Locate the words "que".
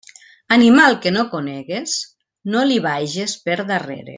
1.03-1.11